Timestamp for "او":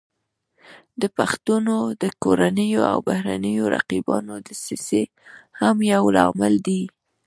2.91-2.99